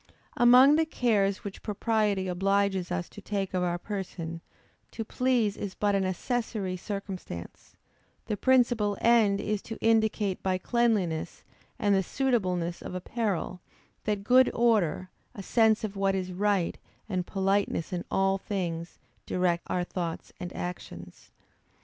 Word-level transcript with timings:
_Among 0.35 0.77
the 0.77 0.85
cares 0.87 1.43
which 1.43 1.61
propriety 1.61 2.27
obliges 2.27 2.91
us 2.91 3.07
to 3.09 3.21
take 3.21 3.53
of 3.53 3.61
our 3.61 3.77
person, 3.77 4.41
to 4.89 5.05
please 5.05 5.55
is 5.55 5.75
but 5.75 5.93
an 5.93 6.05
accessary 6.05 6.75
circumstance; 6.75 7.75
the 8.25 8.35
principal 8.35 8.97
end 8.99 9.39
is 9.39 9.61
to 9.61 9.77
indicate 9.79 10.41
by 10.41 10.57
cleanliness, 10.57 11.43
and 11.77 11.93
the 11.93 12.01
suitableness 12.01 12.81
of 12.81 12.95
apparel, 12.95 13.61
that 14.05 14.23
good 14.23 14.49
order, 14.55 15.11
a 15.35 15.43
sense 15.43 15.83
of 15.83 15.95
what 15.95 16.15
is 16.15 16.31
right, 16.33 16.79
and 17.07 17.27
politeness 17.27 17.93
in 17.93 18.03
all 18.09 18.39
things, 18.39 18.97
direct 19.27 19.65
our 19.69 19.83
thoughts 19.83 20.33
and 20.39 20.51
actions. 20.53 21.29